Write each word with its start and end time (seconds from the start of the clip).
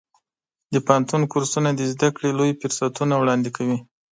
د 0.73 0.75
پوهنتون 0.85 1.21
کورسونه 1.31 1.69
د 1.73 1.81
زده 1.93 2.09
کړې 2.15 2.31
لوی 2.39 2.51
فرصتونه 2.61 3.13
وړاندې 3.17 3.49
کوي. 3.57 3.77